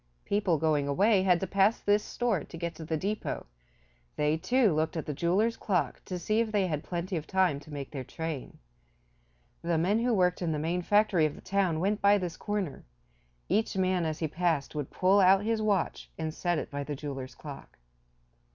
People 0.25 0.57
going 0.57 0.87
away 0.87 1.21
had 1.21 1.39
to 1.41 1.45
pass 1.45 1.79
this 1.79 2.03
store 2.03 2.43
to 2.43 2.57
get 2.57 2.73
to 2.73 2.83
the 2.83 2.97
depot; 2.97 3.45
they 4.15 4.35
too 4.35 4.73
looked 4.73 4.97
at 4.97 5.05
the 5.05 5.13
jeweler's 5.13 5.55
clock 5.57 6.01
to 6.05 6.17
see 6.17 6.39
if 6.39 6.51
they 6.51 6.65
had 6.65 6.83
plenty 6.83 7.17
of 7.17 7.27
time 7.27 7.59
to 7.59 7.71
make 7.71 7.91
their 7.91 8.03
train. 8.03 8.57
The 9.61 9.77
men 9.77 9.99
who 9.99 10.15
worked 10.15 10.41
in 10.41 10.53
the 10.53 10.57
main 10.57 10.81
factory 10.81 11.27
of 11.27 11.35
the 11.35 11.41
town 11.41 11.79
went 11.79 12.01
by 12.01 12.17
this 12.17 12.35
corner; 12.35 12.83
each 13.47 13.77
man 13.77 14.03
as 14.03 14.17
he 14.17 14.27
passed 14.27 14.73
would 14.73 14.89
pull 14.89 15.19
out 15.19 15.43
his 15.43 15.61
watch 15.61 16.09
and 16.17 16.33
set 16.33 16.57
it 16.57 16.71
by 16.71 16.83
the 16.83 16.95
jeweler's 16.95 17.35
clock. 17.35 17.77